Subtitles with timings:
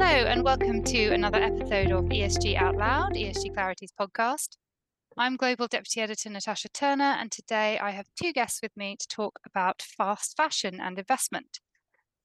[0.00, 4.50] Hello, and welcome to another episode of ESG Out Loud, ESG Clarity's podcast.
[5.16, 9.08] I'm Global Deputy Editor Natasha Turner, and today I have two guests with me to
[9.08, 11.58] talk about fast fashion and investment.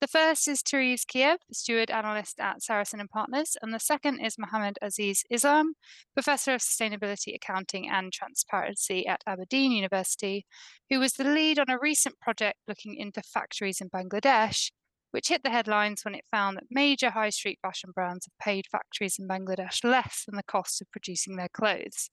[0.01, 4.37] The first is Therese Kiev, Steward Analyst at Sarasin and Partners, and the second is
[4.37, 5.73] Mohammed Aziz Islam,
[6.13, 10.45] Professor of Sustainability Accounting and Transparency at Aberdeen University,
[10.91, 14.69] who was the lead on a recent project looking into factories in Bangladesh
[15.13, 18.65] which hit the headlines when it found that major high street fashion brands have paid
[18.71, 22.09] factories in Bangladesh less than the cost of producing their clothes.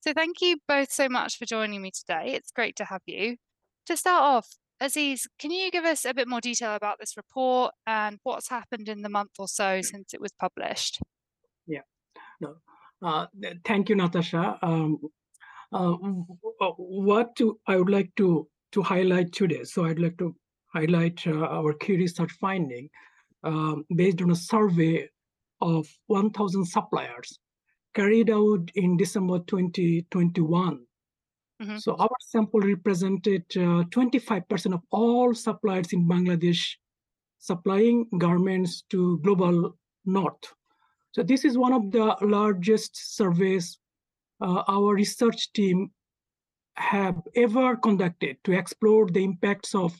[0.00, 2.32] So, thank you both so much for joining me today.
[2.34, 3.36] It's great to have you.
[3.86, 4.48] To start off,
[4.80, 8.88] Aziz, can you give us a bit more detail about this report and what's happened
[8.88, 10.98] in the month or so since it was published?
[11.68, 11.82] Yeah,
[12.40, 12.56] no,
[13.00, 13.26] uh,
[13.64, 14.58] thank you, Natasha.
[14.60, 14.98] Um,
[15.72, 19.62] uh, what to, I would like to to highlight today.
[19.62, 20.34] So I'd like to
[20.74, 22.88] highlight uh, our key research finding
[23.44, 25.08] um, based on a survey
[25.60, 27.38] of 1,000 suppliers
[27.94, 30.80] carried out in December 2021.
[31.62, 31.76] Mm-hmm.
[31.76, 36.74] So our sample represented 25% uh, of all suppliers in Bangladesh
[37.38, 40.52] supplying garments to global north.
[41.12, 43.78] So this is one of the largest surveys
[44.40, 45.90] uh, our research team
[46.76, 49.92] have ever conducted to explore the impacts of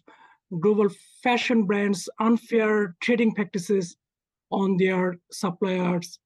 [0.61, 0.89] global
[1.23, 3.97] fashion brands unfair trading practices
[4.51, 6.19] on their suppliers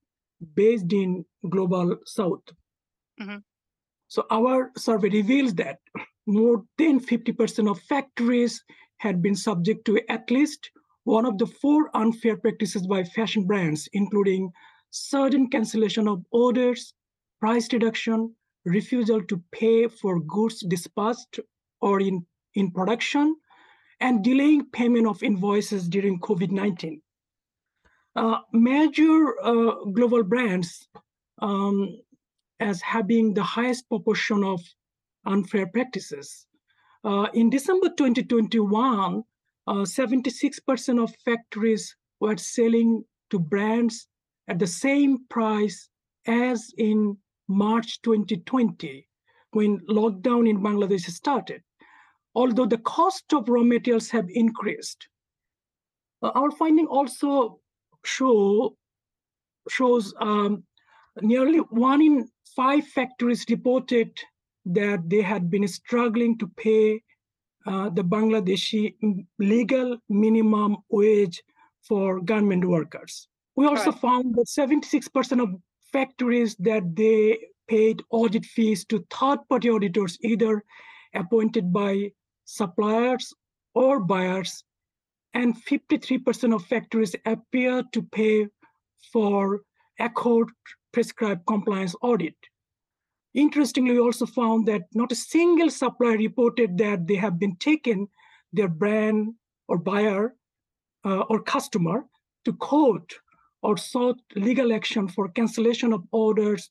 [0.55, 2.43] based in global south
[3.21, 3.39] mm-hmm.
[4.09, 5.79] so our survey reveals that
[6.27, 8.63] more than 50% of factories
[8.99, 10.71] had been subject to at least
[11.05, 14.51] one of the four unfair practices by fashion brands including
[14.91, 16.93] sudden cancellation of orders
[17.41, 21.41] price reduction refusal to pay for goods dispatched
[21.81, 23.35] or in, in production
[24.01, 27.03] and delaying payment of invoices during COVID 19.
[28.17, 30.89] Uh, major uh, global brands
[31.41, 31.97] um,
[32.61, 34.61] as having the highest proportion of
[35.25, 36.47] unfair practices.
[37.05, 39.23] Uh, in December 2021,
[39.69, 44.09] 76% uh, of factories were selling to brands
[44.49, 45.89] at the same price
[46.27, 47.17] as in
[47.47, 49.07] March 2020
[49.53, 51.63] when lockdown in Bangladesh started
[52.39, 55.09] although the cost of raw materials have increased.
[56.23, 57.59] Uh, our finding also
[58.05, 58.77] show
[59.69, 60.63] shows um,
[61.21, 64.11] nearly one in five factories reported
[64.65, 67.03] that they had been struggling to pay
[67.67, 68.95] uh, the Bangladeshi
[69.39, 71.43] legal minimum wage
[71.83, 73.29] for garment workers.
[73.57, 74.01] We also right.
[74.01, 75.51] found that 76% of
[75.93, 80.63] factories that they paid audit fees to third-party auditors, either
[81.15, 82.13] appointed by
[82.49, 83.35] suppliers
[83.75, 84.65] or buyers,
[85.35, 88.49] and 53% of factories appear to pay
[89.13, 89.61] for
[90.01, 90.49] Accord
[90.93, 92.35] prescribed compliance audit.
[93.35, 98.09] Interestingly, we also found that not a single supplier reported that they have been taken
[98.53, 99.35] their brand
[99.69, 100.35] or buyer
[101.05, 102.07] uh, or customer
[102.47, 103.13] to court
[103.63, 106.71] or sought legal action for cancellation of orders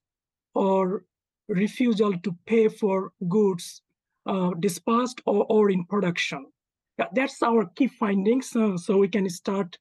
[0.56, 1.04] or
[1.48, 3.84] refusal to pay for goods
[4.28, 6.46] uh, dispatched or, or in production.
[6.98, 8.56] Yeah, that's our key findings.
[8.56, 9.78] Uh, so we can start,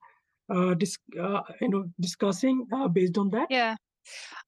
[0.55, 3.49] uh, dis- uh, you know, discussing uh, based on that.
[3.51, 3.77] Yeah.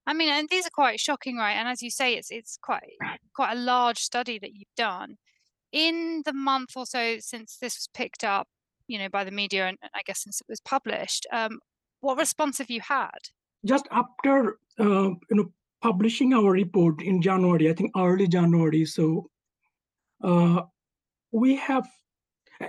[0.06, 1.54] I mean, and these are quite shocking, right?
[1.54, 2.84] And as you say, it's it's quite
[3.34, 5.16] quite a large study that you've done.
[5.72, 8.46] In the month or so since this was picked up,
[8.86, 11.58] you know, by the media, and, and I guess since it was published, um,
[12.00, 13.18] what response have you had?
[13.64, 18.84] Just after uh, you know publishing our report in January, I think early January.
[18.84, 19.28] So
[20.22, 20.62] uh,
[21.32, 21.86] we have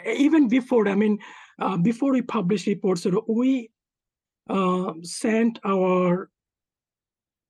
[0.05, 1.17] even before i mean
[1.59, 3.69] uh, before we publish reports we
[4.49, 6.29] uh, sent our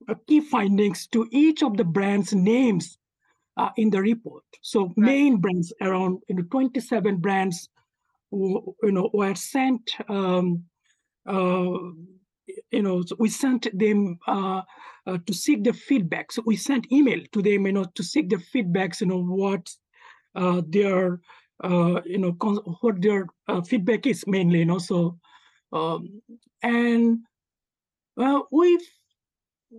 [0.08, 2.98] uh, key findings to each of the brands names
[3.58, 4.98] uh, in the report so right.
[4.98, 7.70] main brands around you know 27 brands
[8.32, 10.64] you know were sent um,
[11.28, 11.78] uh,
[12.72, 14.62] you know so we sent them uh,
[15.08, 18.30] uh, to seek the feedback so we sent email to them you know to seek
[18.30, 19.70] the feedbacks you know what
[20.68, 21.20] their
[21.64, 22.32] uh, you know
[22.82, 25.18] what their uh, feedback is mainly you know so
[25.74, 26.22] um,
[26.64, 27.20] and
[28.16, 28.88] well we've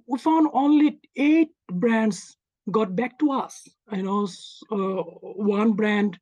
[0.06, 2.36] we found only eight brands
[2.70, 4.28] got back to us you know
[4.70, 6.18] uh, one brand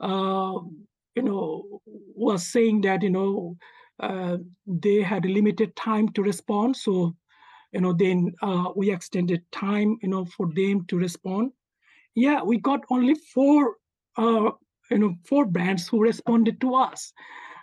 [0.00, 0.58] uh,
[1.14, 1.80] you know
[2.14, 3.56] was saying that you know
[4.00, 7.14] uh, they had limited time to respond so
[7.72, 11.50] you know then uh, we extended time you know for them to respond
[12.14, 13.76] yeah, we got only four,
[14.16, 14.50] uh,
[14.90, 17.12] you know, four brands who responded to us,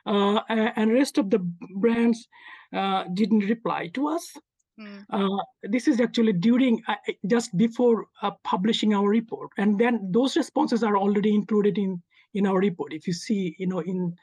[0.06, 1.40] uh, and rest of the
[1.78, 2.28] brands
[2.74, 4.34] uh, didn't reply to us.
[4.78, 5.08] Mm.
[5.10, 6.96] Uh, this is actually during uh,
[7.28, 12.02] just before uh, publishing our report, and then those responses are already included in
[12.34, 12.94] in our report.
[12.94, 14.16] If you see, you know, in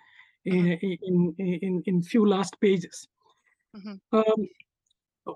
[0.51, 0.69] Mhm.
[0.81, 3.09] in in in, in few last pages.
[3.75, 4.01] Mhm.
[4.13, 4.49] Um,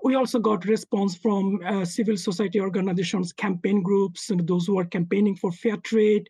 [0.03, 4.85] we also got response from uh, civil society organizations, campaign groups, and those who are
[4.85, 6.29] campaigning for fair trade.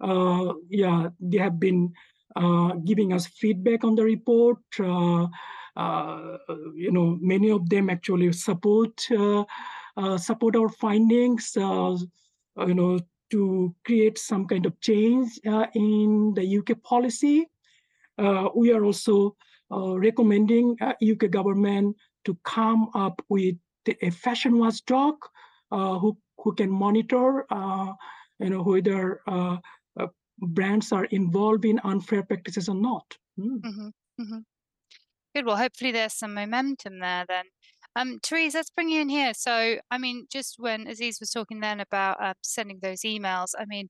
[0.00, 1.92] Uh, yeah, they have been
[2.36, 4.58] uh, giving us feedback on the report.
[4.78, 5.26] Uh,
[5.76, 6.38] uh,
[6.74, 9.44] you know, many of them actually support uh,
[10.16, 11.52] support our findings.
[11.56, 12.98] you know,
[13.30, 15.40] to create some kind of change
[15.74, 17.48] in the UK policy.
[18.54, 19.36] We are also
[19.70, 23.56] recommending UK government to come up with
[24.00, 25.16] a fashion watchdog
[25.70, 27.92] uh, who who can monitor, uh,
[28.38, 29.56] you know, whether uh,
[29.98, 30.06] uh,
[30.38, 33.16] brands are involved in unfair practices or not.
[33.38, 33.60] Mm.
[33.64, 33.88] hmm
[34.18, 34.38] hmm
[35.34, 35.46] Good.
[35.46, 37.46] Well, hopefully there's some momentum there then.
[37.96, 39.34] Um, Therese, let's bring you in here.
[39.34, 43.64] So, I mean, just when Aziz was talking then about uh, sending those emails, I
[43.66, 43.88] mean,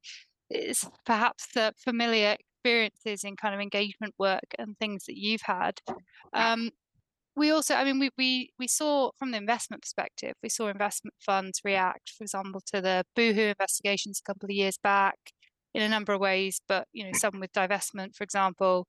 [0.48, 5.78] it's perhaps the familiar experiences in kind of engagement work and things that you've had.
[6.32, 6.70] Um,
[7.36, 11.14] we also, I mean, we we we saw from the investment perspective, we saw investment
[11.20, 15.18] funds react, for example, to the Boohoo investigations a couple of years back
[15.74, 18.86] in a number of ways, but you know, some with divestment, for example.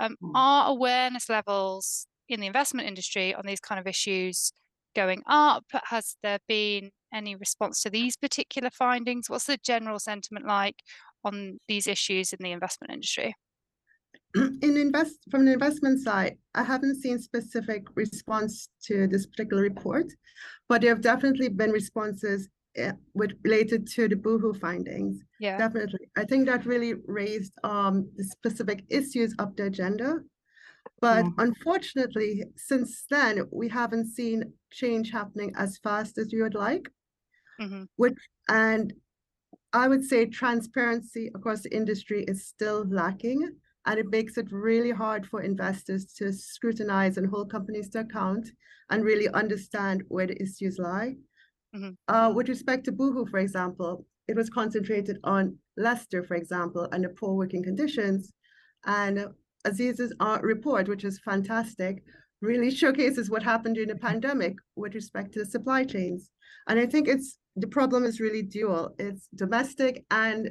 [0.00, 0.34] Um, Mm.
[0.34, 4.52] are awareness levels in the investment industry on these kind of issues
[4.94, 5.64] going up?
[5.86, 9.30] Has there been any response to these particular findings?
[9.30, 10.82] What's the general sentiment like
[11.24, 13.34] on these issues in the investment industry?
[14.34, 20.06] In invest from the investment side, I haven't seen specific response to this particular report,
[20.68, 22.48] but there have definitely been responses
[22.82, 25.22] uh, with related to the Boohoo findings.
[25.38, 25.58] Yeah.
[25.58, 30.20] Definitely, I think that really raised um, the specific issues up the agenda.
[31.00, 31.34] But Mm.
[31.38, 36.90] unfortunately, since then, we haven't seen change happening as fast as we would like.
[37.58, 37.84] hmm
[38.48, 38.92] And
[39.72, 43.56] I would say transparency across the industry is still lacking.
[43.86, 48.50] And it makes it really hard for investors to scrutinize and hold companies to account
[48.90, 51.16] and really understand where the issues lie.
[51.74, 51.96] Mhm.
[52.08, 57.04] Uh, with respect to Boohoo, for example, it was concentrated on Leicester, for example, and
[57.04, 58.32] the poor working conditions.
[58.84, 59.28] And
[59.64, 62.04] Aziz's uh, report, which is fantastic,
[62.40, 66.30] really showcases what happened during the pandemic with respect to the supply chains.
[66.68, 68.94] And I think it's the problem is really dual.
[68.98, 70.50] It's domestic and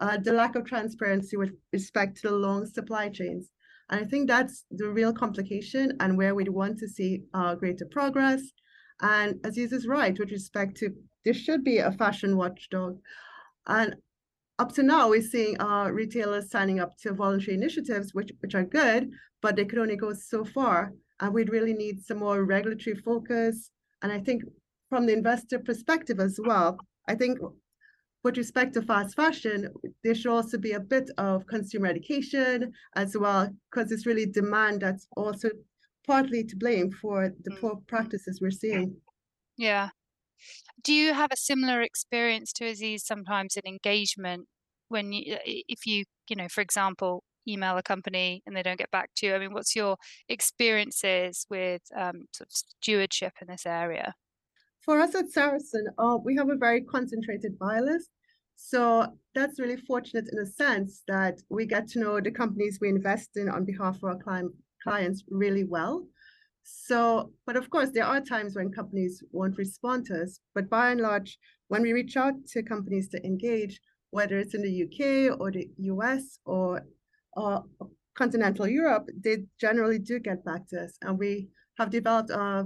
[0.00, 3.50] uh, the lack of transparency with respect to the long supply chains.
[3.90, 7.86] And I think that's the real complication and where we'd want to see uh, greater
[7.86, 8.42] progress.
[9.02, 10.94] And Aziz is right with respect to
[11.24, 12.98] there should be a fashion watchdog.
[13.66, 13.96] And
[14.58, 18.64] up to now, we're seeing uh, retailers signing up to voluntary initiatives, which, which are
[18.64, 19.10] good,
[19.42, 20.92] but they could only go so far.
[21.20, 23.70] And we'd really need some more regulatory focus.
[24.02, 24.42] And I think
[24.90, 27.38] from the investor perspective as well, I think
[28.24, 29.68] with respect to fast fashion,
[30.02, 34.80] there should also be a bit of consumer education as well, because it's really demand
[34.80, 35.50] that's also
[36.06, 37.60] partly to blame for the Mm.
[37.60, 38.96] poor practices we're seeing.
[39.56, 39.90] Yeah.
[40.82, 44.48] Do you have a similar experience to Aziz sometimes in engagement
[44.88, 48.90] when you, if you, you know, for example, email a company and they don't get
[48.90, 49.34] back to you?
[49.34, 49.96] I mean, what's your
[50.28, 54.14] experiences with um, sort of stewardship in this area?
[54.84, 58.10] For us at Sarasin, uh, we have a very concentrated buyer list.
[58.56, 62.90] So that's really fortunate in a sense that we get to know the companies we
[62.90, 66.06] invest in on behalf of our client, clients really well.
[66.62, 70.40] So, but of course, there are times when companies won't respond to us.
[70.54, 71.38] But by and large,
[71.68, 75.68] when we reach out to companies to engage, whether it's in the UK or the
[75.78, 76.86] US or
[77.36, 77.60] uh,
[78.14, 80.96] continental Europe, they generally do get back to us.
[81.02, 81.48] And we
[81.78, 82.64] have developed uh,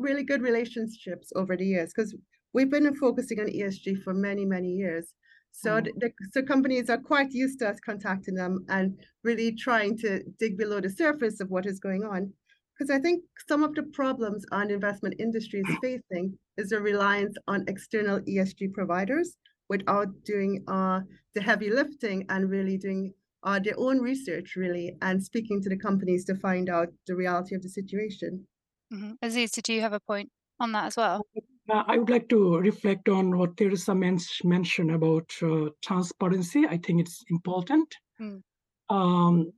[0.00, 2.14] really good relationships over the years because
[2.54, 5.14] we've been focusing on ESG for many, many years.
[5.52, 5.84] So, Mm.
[5.84, 8.86] the, the- so companies are quite used to us contacting them and
[9.24, 12.32] really trying to dig below the surface of what is going on.
[12.72, 17.36] Because I think some of the problems our investment industry is facing is a reliance
[17.46, 19.36] on external ESG providers
[19.68, 21.00] without doing uh,
[21.34, 25.76] the heavy lifting and really doing uh, their own research, really, and speaking to the
[25.88, 28.46] companies to find out the reality of the situation.
[28.90, 31.22] Hmm Aziz, did you have a point on that as well?
[31.70, 36.66] Uh, I would like to reflect on what Teresa men- mentioned about uh, transparency.
[36.68, 37.94] I think it's important.
[38.20, 38.42] Mm.
[38.88, 39.52] Um,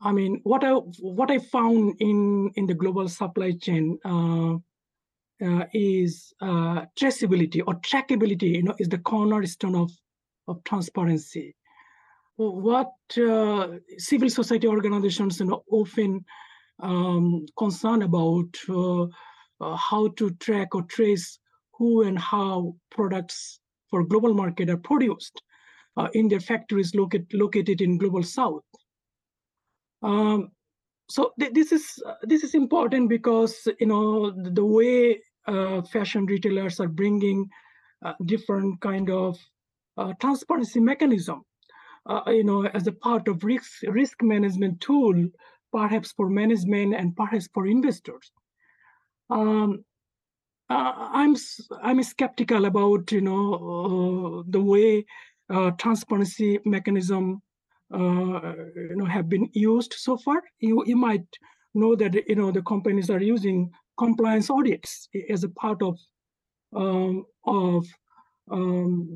[0.00, 4.54] I mean, what I what I found in in the global supply chain uh,
[5.44, 8.56] uh, is uh, traceability or trackability.
[8.56, 9.90] You know, is the cornerstone of
[10.48, 11.54] of transparency.
[12.36, 16.24] What uh, civil society organizations you know often
[16.80, 19.04] um, concern about uh,
[19.60, 21.38] uh, how to track or trace
[21.72, 25.42] who and how products for global market are produced
[25.96, 28.62] uh, in their factories located located in global south.
[30.02, 30.50] Um,
[31.08, 35.82] so th this is uh, this is important because you know the, the way uh,
[35.82, 37.48] fashion retailers are bringing
[38.04, 39.38] uh, different kind of
[40.18, 41.44] transparency mechanism,
[42.26, 45.14] you know, as a part of risk risk management tool,
[45.74, 48.30] perhaps for management and perhaps for investors.
[49.30, 49.84] Um,
[50.70, 51.36] uh, I'm
[51.82, 55.04] I'm skeptical about you know uh, the way
[55.50, 57.42] uh, transparency mechanism
[57.90, 60.40] you know have been used so far.
[60.60, 61.26] You you might
[61.74, 65.98] know that you know the companies are using compliance audits as a part of
[66.74, 67.84] um, of
[68.50, 69.14] um,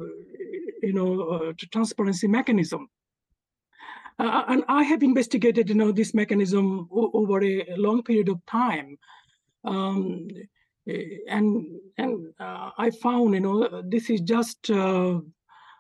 [0.83, 2.89] you know transparency mechanism.
[4.19, 8.99] Uh, and I have investigated, you know, this mechanism over a long period of time.
[9.65, 10.29] Um,
[10.89, 11.67] Eh, and
[11.99, 15.21] and uh, I found you know this is just uh,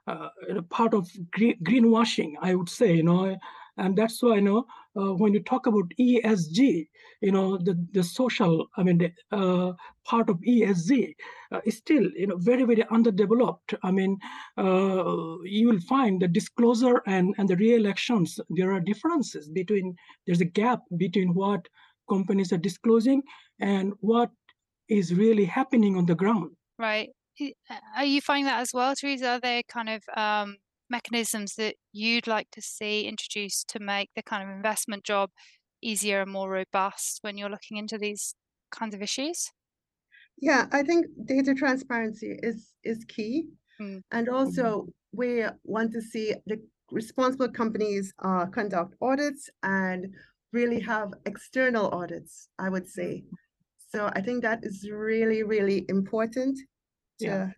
[0.07, 0.28] uh,
[0.68, 3.37] part of greenwashing, I would say, you know,
[3.78, 4.66] and that's why you know
[4.97, 6.88] uh, when you talk about ESG,
[7.20, 9.72] you know the the social, I mean, the uh,
[10.04, 11.14] part of ESG
[11.52, 13.75] uh, is still you know very very underdeveloped.
[13.82, 14.18] I mean,
[14.56, 19.94] you will find the disclosure and and the real actions there are differences between
[20.26, 21.66] there's a gap between what
[22.08, 23.22] companies are disclosing
[23.60, 24.30] and what
[24.88, 26.50] is really happening on the ground.
[26.78, 27.10] Right.
[27.96, 29.32] Are you finding that as well, Teresa?
[29.32, 30.56] Are there kind of um,
[30.90, 35.30] mechanisms that you'd like to see introduced to make the kind of investment job
[35.82, 38.35] easier and more robust when you're looking into these
[38.70, 39.50] kinds of issues?
[40.40, 43.49] Yeah, I think data transparency is is key,
[43.80, 44.00] mm.
[44.12, 50.14] and also we want to see the responsible companies uh, conduct audits and
[50.52, 52.49] really have external audits.
[52.58, 53.25] I would say
[53.90, 56.58] so I think that is really, really important
[57.20, 57.50] to yeah.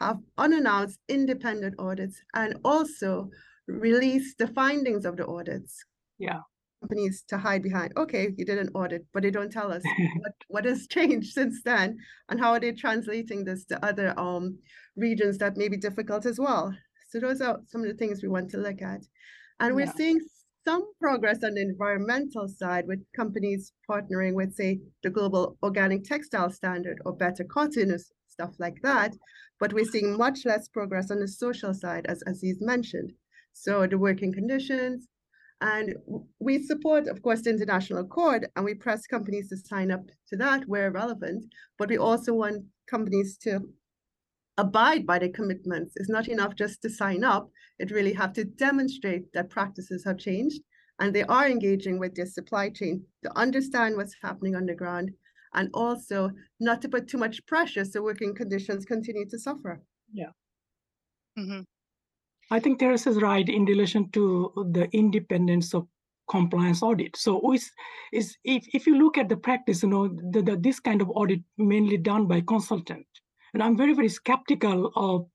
[0.00, 3.30] have unannounced independent audits and also
[3.66, 5.84] release the findings of the audits.
[6.18, 6.40] Yeah.
[6.84, 9.82] Companies to hide behind, okay, you did an audit, but they don't tell us
[10.20, 11.96] what, what has changed since then
[12.28, 14.58] and how are they translating this to other um
[14.96, 16.74] regions that may be difficult as well.
[17.08, 19.00] So those are some of the things we want to look at.
[19.60, 19.92] And we're yeah.
[19.96, 20.20] seeing
[20.66, 26.50] some progress on the environmental side with companies partnering with, say, the Global Organic Textile
[26.50, 27.98] Standard or Better Cotton or
[28.28, 29.14] stuff like that.
[29.60, 33.12] But we're seeing much less progress on the social side, as Aziz mentioned.
[33.52, 35.06] So the working conditions,
[35.64, 35.94] and
[36.40, 40.36] we support, of course, the International Accord, and we press companies to sign up to
[40.36, 41.46] that where relevant.
[41.78, 43.60] But we also want companies to
[44.58, 45.94] abide by the commitments.
[45.96, 47.48] It's not enough just to sign up.
[47.78, 50.60] It really have to demonstrate that practices have changed
[51.00, 55.10] and they are engaging with their supply chain to understand what's happening on the ground
[55.54, 56.30] and also
[56.60, 59.80] not to put too much pressure so working conditions continue to suffer.
[60.12, 60.30] Yeah.
[61.38, 61.62] Mm-hmm.
[62.50, 65.86] I think Teresa is right in relation to the independence of
[66.28, 67.16] compliance audit.
[67.16, 67.70] So is,
[68.12, 71.10] is if, if you look at the practice, you know, the, the, this kind of
[71.10, 73.06] audit mainly done by consultant
[73.54, 75.26] and I'm very, very skeptical of,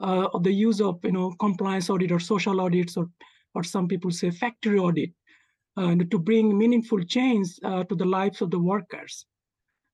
[0.00, 3.10] uh, of the use of, you know, compliance audit or social audits or,
[3.54, 5.10] or some people say factory audit
[5.76, 9.26] uh, to bring meaningful change uh, to the lives of the workers,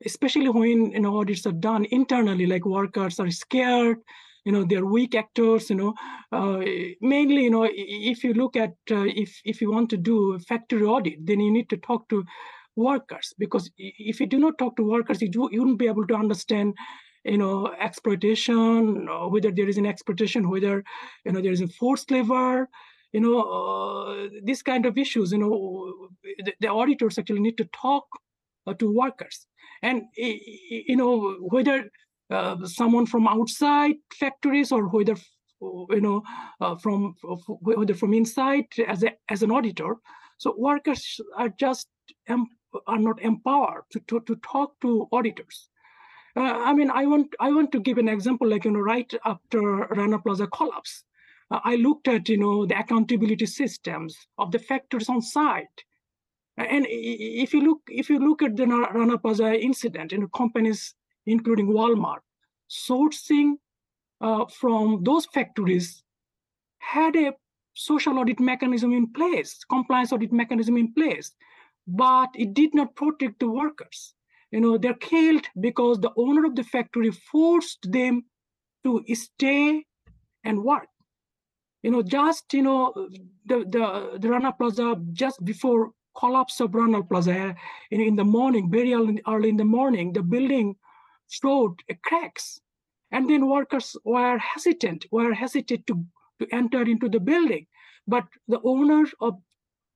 [0.04, 3.96] especially when, you know, audits are done internally, like workers are scared,
[4.44, 5.94] you know they're weak actors you know
[6.32, 6.58] uh,
[7.00, 10.38] mainly you know if you look at uh, if if you want to do a
[10.38, 12.24] factory audit then you need to talk to
[12.76, 16.06] workers because if you do not talk to workers you, do, you wouldn't be able
[16.06, 16.74] to understand
[17.24, 20.82] you know exploitation whether there is an exploitation whether
[21.24, 22.68] you know there is a forced labor
[23.12, 26.08] you know uh, these kind of issues you know
[26.44, 28.06] the, the auditors actually need to talk
[28.66, 29.46] uh, to workers.
[29.82, 31.90] And you know whether
[32.30, 35.16] uh, someone from outside factories or whether
[35.60, 36.22] you know
[36.60, 37.14] uh, from
[37.60, 39.96] whether from inside as a as an auditor.
[40.38, 41.88] So workers are just
[42.86, 45.68] are not empowered to, to, to talk to auditors.
[46.36, 49.12] Uh, I mean, I want I want to give an example, like you know, right
[49.24, 51.04] after Rana Plaza collapse,
[51.50, 55.84] uh, I looked at you know the accountability systems of the factors on site,
[56.56, 60.94] and if you look if you look at the Rana Plaza incident, you know, companies
[61.26, 62.20] including Walmart.
[62.70, 63.54] Sourcing
[64.20, 66.02] uh, from those factories
[66.78, 67.32] had a
[67.74, 71.32] social audit mechanism in place, compliance audit mechanism in place,
[71.86, 74.14] but it did not protect the workers.
[74.50, 78.24] You know they're killed because the owner of the factory forced them
[78.84, 79.84] to stay
[80.44, 80.88] and work.
[81.82, 82.92] You know just you know
[83.46, 87.54] the the the rana plaza just before collapse of Rana Plaza
[87.90, 90.74] in, in the morning, very early, early in the morning, the building
[91.30, 92.60] showed cracks.
[93.12, 96.04] And then workers were hesitant, were hesitant to,
[96.40, 97.66] to enter into the building.
[98.06, 99.34] But the owners of,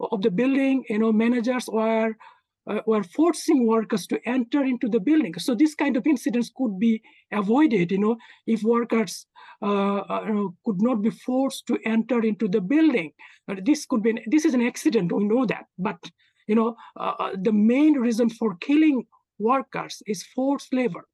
[0.00, 2.16] of the building, you know, managers were
[2.66, 5.34] uh, were forcing workers to enter into the building.
[5.38, 9.26] So this kind of incidents could be avoided, you know, if workers
[9.62, 13.12] uh, uh, could not be forced to enter into the building.
[13.62, 15.66] this could be, an, this is an accident, we know that.
[15.78, 15.98] But,
[16.46, 19.04] you know, uh, uh, the main reason for killing
[19.38, 21.06] workers is forced labor.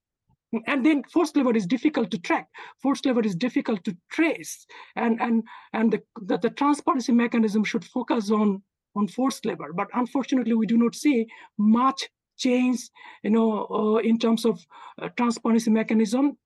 [0.66, 2.48] And then forced labor is difficult to track.
[2.82, 4.66] Forced labor is difficult to trace.
[4.96, 8.62] And, and, and the, the, the transparency mechanism should focus on
[8.96, 9.72] on forced labor.
[9.72, 11.26] But unfortunately, we do not see
[11.58, 12.88] much change,
[13.22, 14.60] you know, uh, in terms of
[15.00, 16.36] uh, transparency mechanism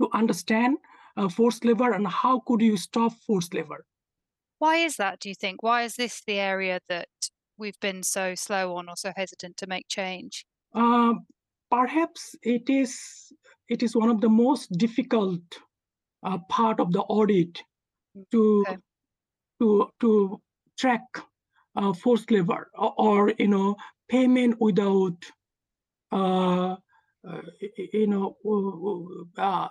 [0.00, 0.78] to understand
[1.16, 3.84] uh, forced labor and how could you stop forced labor.
[4.58, 5.62] Why is that, do you think?
[5.62, 7.08] Why is this the area that
[7.56, 10.44] we've been so slow on or so hesitant to make change?
[10.74, 11.26] Um,
[11.70, 12.98] perhaps it is
[13.68, 15.42] it is one of the most difficult
[16.22, 17.62] uh, part of the audit
[18.30, 18.78] to okay.
[19.60, 20.40] to to
[20.78, 21.04] track
[21.76, 23.76] uh, forced labor or, or, you know
[24.08, 25.16] payment without
[26.12, 26.76] uh,
[27.28, 27.42] uh
[27.92, 28.36] you know
[29.36, 29.68] uh,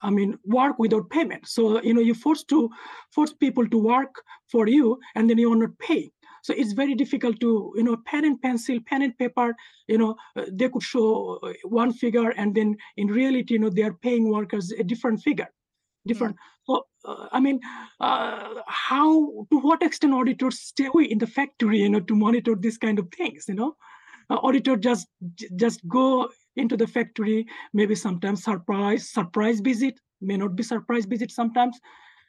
[0.00, 1.48] I mean work without payment.
[1.48, 2.70] So you know you force to
[3.12, 4.14] force people to work
[4.50, 6.10] for you and then you are not paying.
[6.42, 9.54] So it's very difficult to you know pen and pencil, pen and paper.
[9.86, 13.82] You know uh, they could show one figure and then in reality you know they
[13.82, 15.48] are paying workers a different figure
[16.08, 16.36] different.
[16.64, 17.60] So, uh, I mean,
[18.00, 22.56] uh, how, to what extent auditors stay away in the factory, you know, to monitor
[22.56, 23.76] these kind of things, you know?
[24.30, 25.06] Uh, auditor just
[25.56, 31.30] just go into the factory, maybe sometimes surprise, surprise visit, may not be surprise visit
[31.30, 31.78] sometimes,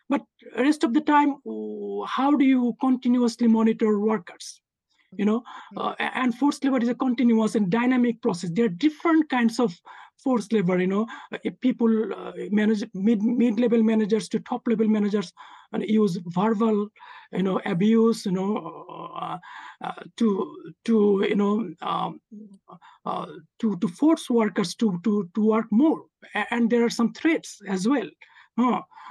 [0.10, 0.22] but
[0.58, 1.36] rest of the time,
[2.08, 4.62] how do you continuously monitor workers?
[5.18, 5.80] you know mm-hmm.
[5.80, 8.50] uh, and forced labor is a continuous and dynamic process.
[8.54, 9.74] There are different kinds of
[10.24, 11.08] forced labor you know.
[11.34, 15.34] Uh, people uh, manage mid mid level managers to top level managers
[15.74, 16.90] and use verbal
[17.32, 19.38] you know abuse you know uh,
[19.84, 22.20] uh, to to you know um,
[23.06, 23.26] uh,
[23.60, 26.06] to to force workers to to to work more.
[26.52, 28.10] And there are some threats as well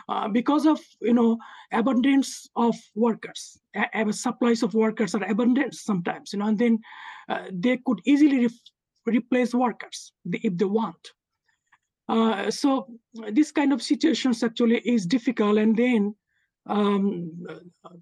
[0.08, 1.38] uh, because of you know
[1.72, 3.58] abundance of workers
[4.10, 6.78] supplies of workers are abundant sometimes you know and then
[7.52, 8.60] they could easily re-
[9.08, 11.12] replace workers if they want.
[12.08, 12.86] Uh, so
[13.32, 15.58] this kind of situations actually is difficult.
[15.58, 16.14] And then
[16.66, 17.30] um,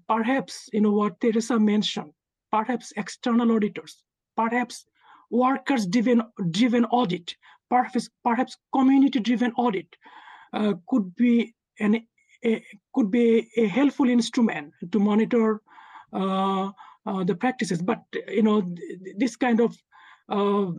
[0.07, 2.11] perhaps, you know, what Teresa mentioned,
[2.51, 4.03] perhaps external auditors,
[4.35, 4.85] perhaps
[5.29, 7.35] workers driven, driven audit,
[7.69, 9.87] perhaps, perhaps community driven audit
[10.53, 12.05] uh, could be an
[12.41, 12.63] it
[12.93, 15.61] could be a helpful instrument to monitor
[16.13, 16.71] uh,
[17.05, 17.81] uh, the practices.
[17.81, 18.75] But you know,
[19.17, 19.75] this kind of
[20.29, 20.71] uh,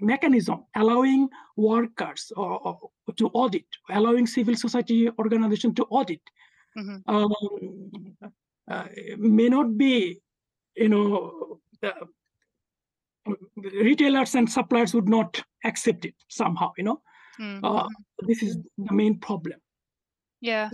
[0.00, 2.72] mechanism allowing workers uh,
[3.16, 6.20] to audit, allowing civil society organization to audit,
[6.76, 7.14] mm-hmm.
[7.14, 7.32] um,
[8.70, 8.84] uh,
[9.18, 10.20] may not be,
[10.74, 11.92] you know, the
[13.56, 16.72] retailers and suppliers would not accept it somehow.
[16.76, 17.02] You know,
[17.40, 18.26] mm-hmm.
[18.26, 19.60] this is the main problem.
[20.40, 20.70] Yeah.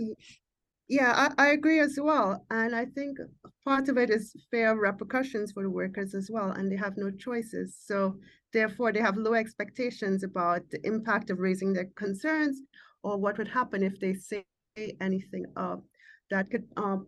[0.89, 2.45] Yeah, I, I agree as well.
[2.51, 3.17] And I think
[3.63, 7.09] part of it is fair repercussions for the workers as well, and they have no
[7.09, 7.75] choices.
[7.85, 8.17] So
[8.51, 12.61] therefore, they have low expectations about the impact of raising their concerns
[13.01, 14.43] or what would happen if they say
[15.01, 15.77] anything uh,
[16.29, 17.07] that could um,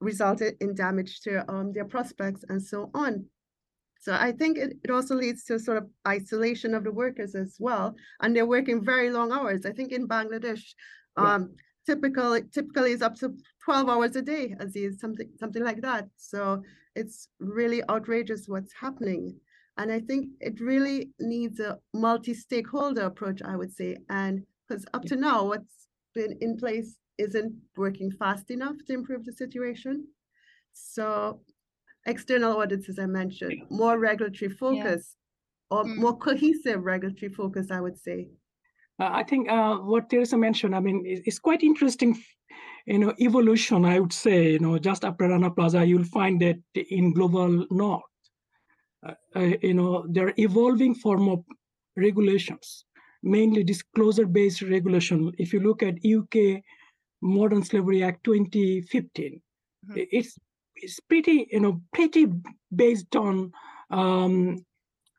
[0.00, 3.24] result in damage to um, their prospects and so on.
[4.00, 7.56] So I think it, it also leads to sort of isolation of the workers as
[7.60, 7.94] well.
[8.20, 9.64] And they're working very long hours.
[9.64, 10.64] I think in Bangladesh,
[11.16, 11.54] um,
[11.86, 16.08] typical typically is up to 12 hours a day Aziz something something like that.
[16.16, 16.62] So
[16.94, 19.38] it's really outrageous what's happening.
[19.78, 23.96] And i think it really needs a multi-stakeholder approach i would say.
[24.08, 29.24] And because up to now what's been in place isn't working fast enough to improve
[29.24, 30.06] the situation.
[30.72, 31.40] So
[32.06, 35.16] external audits as i mentioned more regulatory focus
[35.70, 35.78] yeah.
[35.78, 35.96] or mm.
[35.96, 38.28] more cohesive regulatory focus i would say
[39.12, 42.22] I think uh, what Teresa mentioned, I mean, it's quite interesting,
[42.86, 46.58] you know, evolution, I would say, you know, just after Rana Plaza, you'll find that
[46.74, 48.02] in global north,
[49.06, 51.44] uh, uh, you know, there are evolving form of
[51.96, 52.84] regulations,
[53.22, 55.32] mainly disclosure-based regulation.
[55.38, 56.62] If you look at UK
[57.22, 59.40] Modern Slavery Act 2015,
[59.90, 60.00] mm-hmm.
[60.10, 60.38] it's
[60.74, 62.26] it's pretty, you know, pretty
[62.74, 63.52] based on
[63.90, 64.64] um,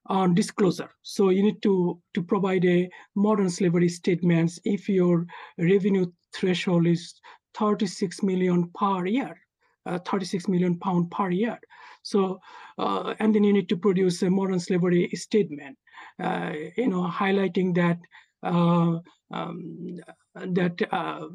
[0.08, 0.90] on disclosure.
[1.02, 5.26] So you need to, to provide a modern slavery statements if your
[5.58, 7.14] revenue threshold is
[7.56, 9.38] 36 million per year,
[9.86, 11.60] uh, 36 million pound per year.
[12.02, 12.40] So,
[12.78, 15.78] uh, and then you need to produce a modern slavery statement,
[16.22, 18.00] uh, you know, highlighting that
[18.44, 19.00] uh,
[19.32, 20.00] um,
[20.36, 21.28] that uh,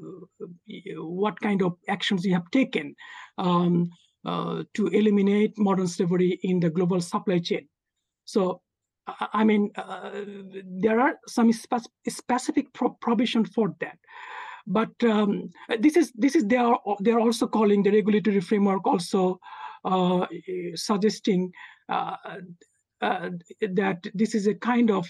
[0.98, 2.94] what kind of actions you have taken
[3.38, 3.88] um,
[4.26, 7.66] uh, to eliminate modern slavery in the global supply chain.
[8.28, 8.60] So,
[9.32, 10.10] I mean, uh,
[10.84, 13.98] there are some spe- specific pro- provision for that
[14.70, 15.48] but um,
[15.80, 19.40] this is this is they are they are also calling the regulatory framework also
[19.86, 20.26] uh,
[20.74, 21.50] suggesting
[21.88, 22.16] uh,
[23.00, 25.08] uh, that this is a kind of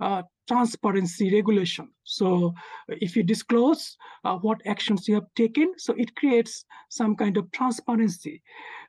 [0.00, 1.88] uh, transparency regulation.
[2.04, 2.54] So
[2.88, 7.50] if you disclose uh, what actions you have taken, so it creates some kind of
[7.52, 8.42] transparency.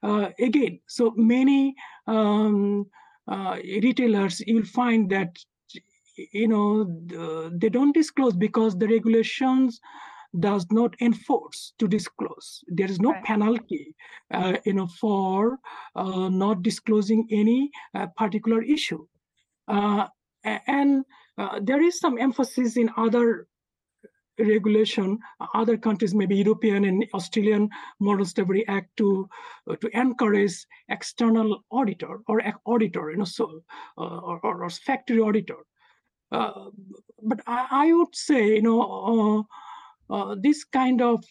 [0.04, 1.76] Again, so many
[2.08, 2.86] um,
[3.28, 5.38] retailers, you'll find that
[6.32, 9.80] you know they don't disclose because the regulations
[10.40, 13.24] does not enforce to disclose there is no right.
[13.24, 13.96] penalty
[14.34, 15.58] uh, you know for
[15.96, 19.06] uh, not disclosing any uh, particular issue
[19.68, 20.08] uh,
[20.44, 21.04] and
[21.38, 23.48] uh, there is some emphasis in other
[24.39, 25.17] regulation
[25.54, 27.69] other countries maybe european and australian
[28.00, 29.28] modern slavery act to
[29.69, 33.63] uh, to encourage external auditor or auditor you know so
[33.97, 35.58] or, or, factory auditor
[36.32, 36.69] uh,
[37.23, 39.47] but I, I, would say, you know,
[40.10, 41.23] uh, uh, this kind of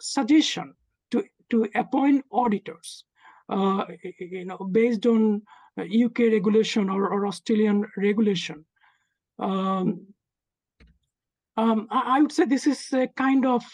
[0.00, 0.74] suggestion
[1.12, 3.04] to to appoint auditors,
[3.50, 5.42] you know, based on
[5.78, 8.64] UK regulation or, or Australian regulation.
[9.38, 10.06] Um,
[11.56, 13.64] um, I, I, would say this is a kind of,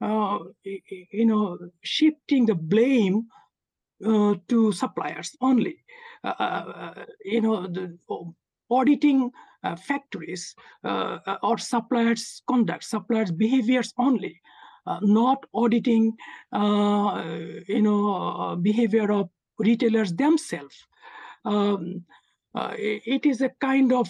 [0.00, 3.26] uh, you know, shifting the blame
[4.04, 5.76] uh, to suppliers only.
[6.24, 6.92] Uh,
[7.24, 7.96] you know, the,
[8.70, 9.30] auditing
[9.62, 14.40] uh, factories uh, uh, or suppliers' conduct, suppliers' behaviors only,
[15.02, 16.12] not auditing,
[16.52, 20.76] you know, behavior of retailers themselves.
[21.44, 22.04] Um,
[22.56, 24.08] uh, it is a kind of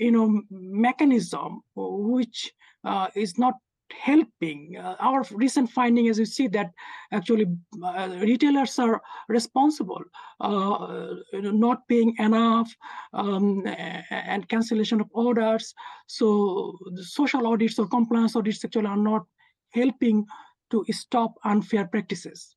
[0.00, 2.52] you know mechanism which
[2.84, 3.54] uh, is not
[3.92, 4.76] helping.
[4.76, 6.72] Uh, our recent finding is you see that
[7.12, 7.46] actually
[7.84, 10.02] uh, retailers are responsible,
[10.40, 12.74] uh, not paying enough
[13.12, 13.62] um,
[14.10, 15.72] and cancellation of orders.
[16.06, 19.24] So social audits or compliance audits actually are not
[19.70, 20.26] helping
[20.70, 22.55] to stop unfair practices.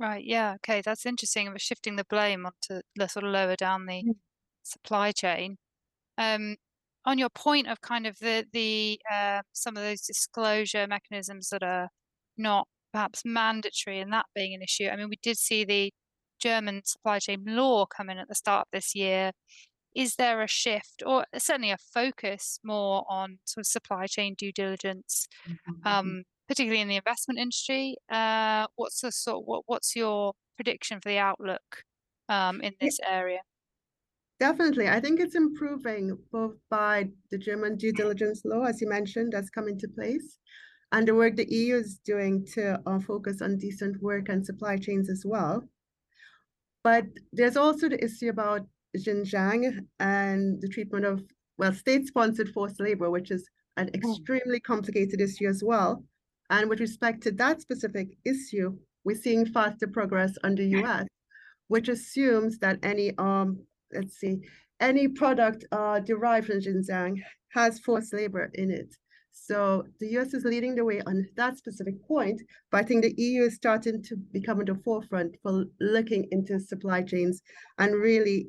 [0.00, 0.24] Right.
[0.24, 0.54] Yeah.
[0.54, 0.82] Okay.
[0.82, 1.48] That's interesting.
[1.50, 4.14] We're shifting the blame onto the sort of lower down the mm.
[4.62, 5.58] supply chain.
[6.16, 6.56] Um,
[7.04, 11.62] on your point of kind of the the uh, some of those disclosure mechanisms that
[11.62, 11.90] are
[12.38, 14.88] not perhaps mandatory and that being an issue.
[14.88, 15.92] I mean, we did see the
[16.40, 19.32] German supply chain law come in at the start of this year.
[19.94, 24.52] Is there a shift or certainly a focus more on sort of supply chain due
[24.52, 25.86] diligence, mm-hmm.
[25.86, 27.96] um, particularly in the investment industry?
[28.10, 29.46] Uh, what's the sort?
[29.46, 31.84] What, what's your prediction for the outlook
[32.28, 33.38] um, in this area?
[34.40, 34.88] Definitely.
[34.88, 39.50] I think it's improving both by the German due diligence law, as you mentioned, that's
[39.50, 40.38] come into place,
[40.90, 44.76] and the work the EU is doing to uh, focus on decent work and supply
[44.76, 45.62] chains as well.
[46.82, 51.22] But there's also the issue about Xinjiang and the treatment of,
[51.58, 53.98] well, state sponsored forced labor, which is an oh.
[53.98, 56.02] extremely complicated issue as well.
[56.50, 61.06] And with respect to that specific issue, we're seeing faster progress under the US,
[61.68, 63.60] which assumes that any um,
[63.92, 64.40] let's see,
[64.80, 67.16] any product uh, derived from Xinjiang
[67.50, 68.94] has forced labor in it.
[69.32, 73.14] So the US is leading the way on that specific point, but I think the
[73.16, 77.42] EU is starting to become at the forefront for looking into supply chains
[77.78, 78.48] and really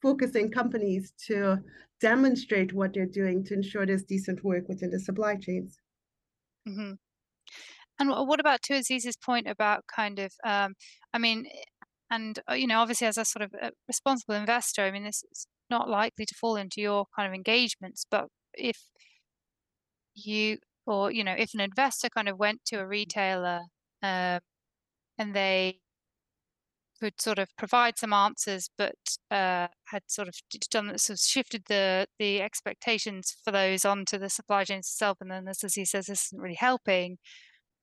[0.00, 1.58] focusing companies to
[2.00, 5.78] demonstrate what they're doing to ensure there's decent work within the supply chains.
[6.68, 6.92] Mm-hmm.
[8.10, 10.74] And what about to Aziz's point about kind of, um,
[11.14, 11.46] I mean,
[12.12, 15.24] and uh, you know obviously as a sort of a responsible investor i mean this
[15.32, 18.76] is not likely to fall into your kind of engagements but if
[20.14, 23.62] you or you know if an investor kind of went to a retailer
[24.02, 24.40] um,
[25.18, 25.78] and they
[27.00, 28.94] could sort of provide some answers but
[29.30, 30.34] uh, had sort of
[30.70, 35.30] done sort of shifted the the expectations for those onto the supply chain itself and
[35.30, 37.16] then as he says this isn't really helping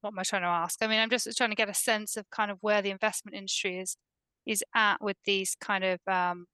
[0.01, 2.17] what am i trying to ask i mean i'm just trying to get a sense
[2.17, 3.97] of kind of where the investment industry is
[4.45, 6.45] is at with these kind of um,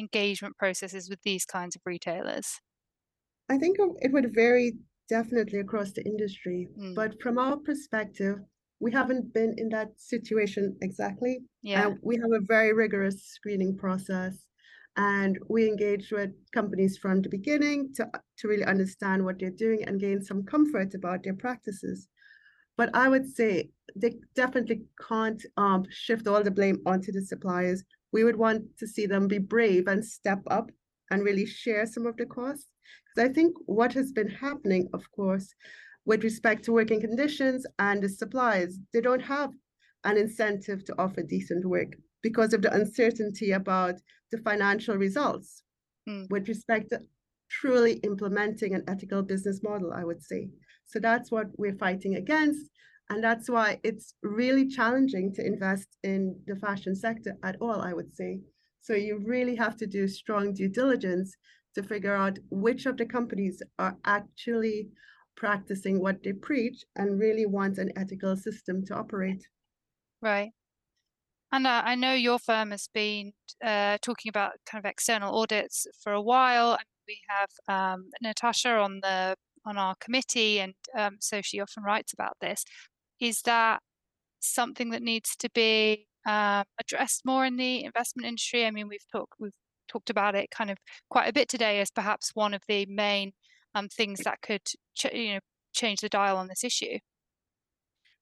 [0.00, 2.60] engagement processes with these kinds of retailers?
[3.48, 4.72] I think it would vary
[5.08, 6.94] definitely across the industry, mm.
[6.94, 8.38] but from our perspective,
[8.80, 11.38] we haven't been in that situation exactly.
[11.62, 11.88] Yeah.
[11.88, 14.34] Uh, we have a very rigorous screening process
[14.96, 19.84] and we engage with companies from the beginning to, to really understand what they're doing
[19.86, 22.08] and gain some comfort about their practices.
[22.76, 27.82] But I would say they definitely can't um, shift all the blame onto the suppliers.
[28.12, 30.70] We would want to see them be brave and step up
[31.10, 32.66] and really share some of the costs.
[33.14, 35.54] Because I think what has been happening, of course,
[36.04, 39.50] with respect to working conditions and the suppliers, they don't have
[40.04, 43.96] an incentive to offer decent work because of the uncertainty about
[44.30, 45.62] the financial results
[46.08, 46.28] mm.
[46.30, 47.00] with respect to
[47.48, 50.48] truly implementing an ethical business model, I would say.
[50.86, 52.70] So that's what we're fighting against.
[53.08, 57.92] And that's why it's really challenging to invest in the fashion sector at all, I
[57.92, 58.40] would say.
[58.80, 61.36] So you really have to do strong due diligence
[61.74, 64.88] to figure out which of the companies are actually
[65.36, 69.44] practicing what they preach and really want an ethical system to operate.
[70.22, 70.50] Right.
[71.52, 73.32] And uh, I know your firm has been
[73.64, 76.78] uh, talking about kind of external audits for a while.
[77.06, 82.12] We have um, Natasha on the on our committee, and um, so she often writes
[82.12, 82.64] about this.
[83.20, 83.80] Is that
[84.40, 88.66] something that needs to be uh, addressed more in the investment industry?
[88.66, 89.52] I mean, we've talked we've
[89.88, 90.78] talked about it kind of
[91.10, 93.32] quite a bit today as perhaps one of the main
[93.74, 94.62] um, things that could
[94.94, 95.40] ch- you know
[95.72, 96.98] change the dial on this issue.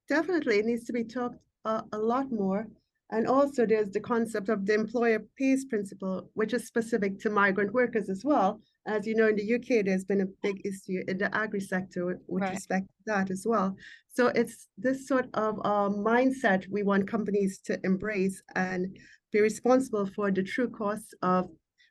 [0.08, 2.66] Definitely, it needs to be talked uh, a lot more.
[3.14, 7.72] And also, there's the concept of the employer pays principle, which is specific to migrant
[7.72, 8.60] workers as well.
[8.86, 12.06] As you know, in the UK, there's been a big issue in the agri sector
[12.06, 12.54] with, with right.
[12.54, 13.76] respect to that as well.
[14.12, 18.98] So it's this sort of uh, mindset we want companies to embrace and
[19.32, 21.50] be responsible for the true costs of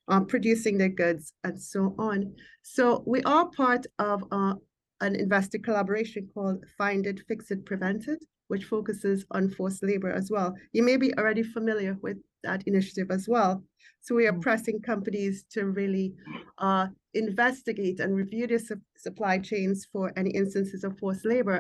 [0.09, 2.33] um, producing their goods and so on.
[2.63, 4.55] So we are part of uh,
[4.99, 10.11] an investor collaboration called Find It, Fix It, Prevent It, which focuses on forced labor
[10.11, 10.53] as well.
[10.73, 13.63] You may be already familiar with that initiative as well.
[14.01, 14.41] So we are mm.
[14.47, 16.13] pressing companies to really
[16.59, 21.59] uh, investigate and review their su supply chains for any instances of forced labor,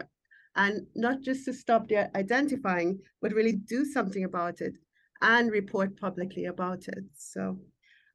[0.63, 0.73] and
[1.05, 4.73] not just to stop their identifying, but really do something about it
[5.21, 7.05] and report publicly about it.
[7.33, 7.57] So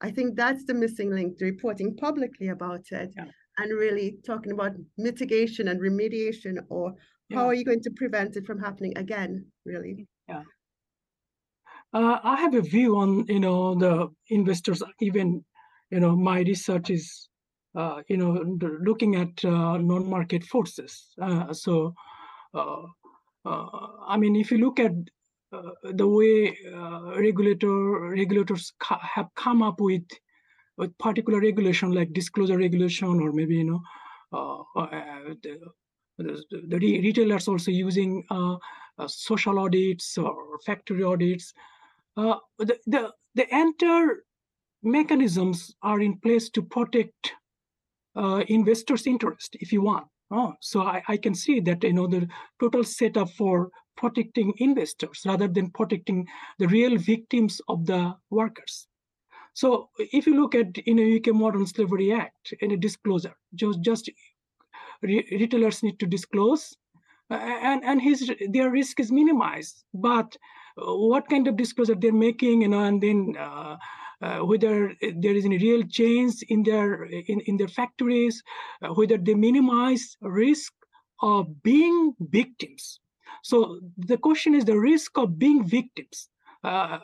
[0.07, 3.31] I think that's the missing link, the reporting publicly about it yeah.
[3.59, 4.73] and really talking about
[5.07, 6.87] mitigation and remediation or
[7.29, 7.39] yeah.
[7.39, 10.07] how are you going to prevent it from happening again, really?
[10.29, 10.43] Yeah.
[11.93, 15.45] Uh, I have a view on, you know, the investors, even,
[15.91, 17.29] you know, my research is,
[17.75, 21.09] uh, you know, looking at uh, non-market forces.
[21.21, 21.95] Uh, so,
[22.55, 22.83] uh,
[23.47, 23.67] uh,
[24.07, 24.93] I mean, if you look at
[25.51, 30.05] uh, the way uh, regulator regulators have come up with
[30.77, 33.81] with particular regulation like disclosure regulation or maybe you know
[34.33, 35.35] uh, uh
[36.19, 38.57] the, the, the, retailers also using uh,
[38.99, 41.55] uh, social audits or factory audits
[42.17, 44.25] uh, the, the the entire
[44.83, 47.33] mechanisms are in place to protect
[48.17, 52.07] uh, investors interest if you want Oh, so I, I can see that you know
[52.07, 52.29] the
[52.61, 56.27] total setup for protecting investors rather than protecting
[56.59, 58.87] the real victims of the workers.
[59.55, 63.81] So if you look at in a UK Modern Slavery Act, in a disclosure, just
[63.81, 64.11] just
[65.03, 66.77] re retailers need to disclose,
[67.31, 69.85] and and his their risk is minimized.
[69.95, 70.37] But
[70.77, 73.77] uh, what kind of disclosure they're making, you know, and then uh,
[74.21, 78.43] uh, whether there is any real change in their in, in their factories,
[78.83, 80.73] uh, whether they minimize risk
[81.23, 83.01] of being victims.
[83.43, 86.29] So the question is the risk of being victims,
[86.65, 86.99] uh,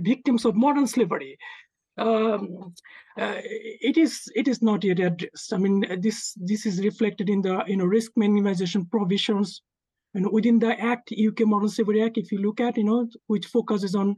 [0.00, 1.38] victims of modern slavery.
[1.98, 2.72] Um,
[3.18, 5.52] uh, it is it is not yet addressed.
[5.52, 9.62] I mean, this this is reflected in the you know risk minimization provisions,
[10.14, 12.16] and within the Act, UK Modern Slavery Act.
[12.16, 14.16] If you look at you know which focuses on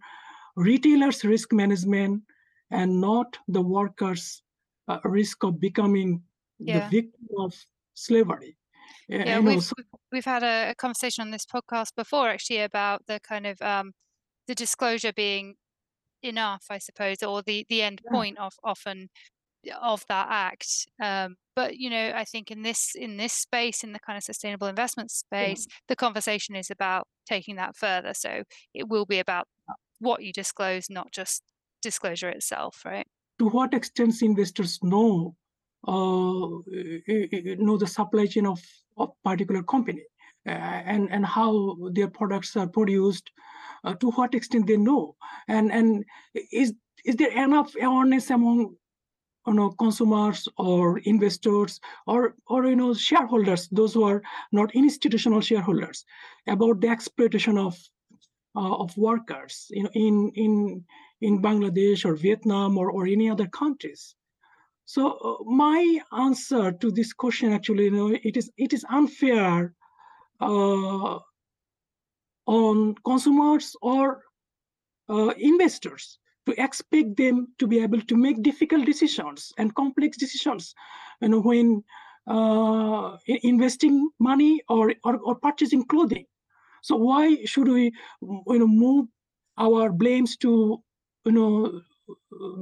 [0.57, 2.23] retailers' risk management
[2.71, 4.43] and not the workers'
[4.89, 6.23] uh, risk of becoming
[6.59, 6.89] yeah.
[6.89, 7.55] the victim of
[7.95, 8.57] slavery.
[9.09, 9.75] Yeah, we've also,
[10.11, 13.93] we've had a, a, conversation on this podcast before actually about the kind of um,
[14.47, 15.55] the disclosure being
[16.23, 18.11] enough, I suppose, or the the end yeah.
[18.11, 19.09] point of often
[19.81, 20.89] of that act.
[21.03, 24.25] Um, but you know, I think in this in this space, in the kind of
[24.25, 25.75] sustainable investment space, yeah.
[25.89, 28.15] the conversation is about taking that further.
[28.15, 28.43] So
[28.75, 29.47] it will be about
[30.01, 31.43] what you disclose, not just
[31.83, 33.07] disclosure itself, right?
[33.39, 35.37] To what extent investors know
[35.87, 36.63] uh,
[37.59, 38.61] know the supply chain of
[38.99, 40.03] a particular company
[40.47, 43.31] uh, and and how their products are produced?
[43.85, 45.17] Uh, to what extent they know,
[45.49, 46.05] and and
[46.53, 46.73] is
[47.05, 48.77] is there enough awareness among
[49.47, 55.41] you know consumers or investors or or you know shareholders those who are not institutional
[55.41, 56.05] shareholders
[56.47, 57.77] about the exploitation of
[58.55, 60.85] uh, of workers you know, in, in,
[61.21, 64.15] in Bangladesh or Vietnam or, or any other countries.
[64.85, 69.75] So uh, my answer to this question actually, you know, it is it is unfair
[70.41, 71.19] uh,
[72.47, 74.23] on consumers or
[75.09, 80.75] uh, investors to expect them to be able to make difficult decisions and complex decisions
[81.21, 81.83] you know when
[82.27, 86.25] uh, investing money or, or, or purchasing clothing.
[86.83, 89.07] So why should we you know move
[89.59, 90.83] our blames to
[91.25, 91.81] you know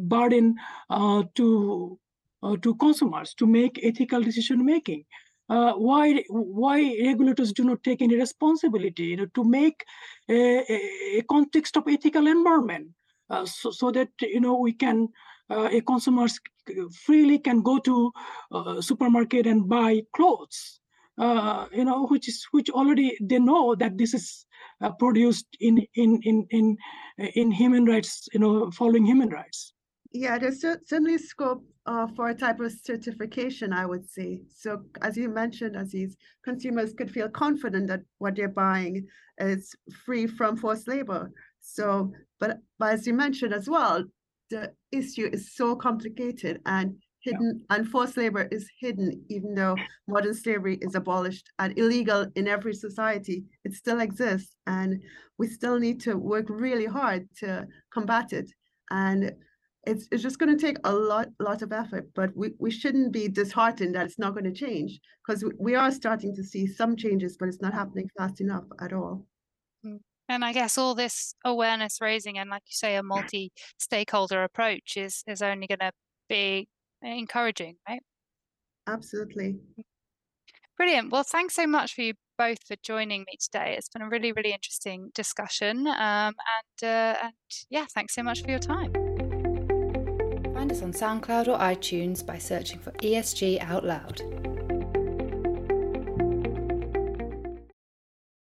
[0.03, 0.57] burden
[0.90, 1.99] uh, to
[2.43, 5.05] uh, to consumers to make ethical decision making
[5.51, 9.85] uh, why why regulators do not take any responsibility you know, to make
[10.31, 10.65] a,
[11.19, 12.89] a context of ethical environment
[13.31, 15.09] uh, so, so that you know we can
[15.51, 16.39] uh, a consumers
[17.05, 18.13] freely can go to
[18.53, 20.81] uh, supermarket and buy clothes
[21.19, 24.47] uh, you know which is which already they know that this is
[24.81, 26.77] uh, produced in in in in
[27.35, 29.75] in human rights you know following human rights.
[30.13, 34.42] Yeah, there's certainly scope uh, for a type of certification, I would say.
[34.55, 39.74] So, as you mentioned, Aziz, consumers could feel confident that what they're buying is
[40.05, 41.33] free from forced labor.
[41.61, 44.05] So, but, but as you mentioned as well,
[44.50, 47.76] the issue is so complicated and hidden, yeah.
[47.76, 49.74] and forced labor is hidden, even though
[50.07, 53.42] modern slavery is abolished and illegal in every society.
[53.64, 55.03] It still exists, and
[55.38, 58.48] we still need to work really hard to combat it.
[58.92, 59.33] And
[59.85, 63.12] it's it's just going to take a lot lot of effort but we, we shouldn't
[63.12, 66.97] be disheartened that it's not going to change because we are starting to see some
[66.97, 69.27] changes but it's not happening fast enough at all.
[69.87, 70.01] Mm.
[70.29, 74.97] and i guess all this awareness raising and like you say a multi stakeholder approach
[74.97, 75.93] is is only going to
[76.29, 76.69] be
[77.03, 78.03] encouraging right?
[78.87, 79.57] Absolutely.
[80.77, 81.12] Brilliant.
[81.12, 83.75] Well thanks so much for you both for joining me today.
[83.77, 87.35] It's been a really really interesting discussion um, and uh, and
[87.69, 89.10] yeah thanks so much for your time
[90.70, 94.60] Us on SoundCloud or iTunes by searching for ESG Out Loud.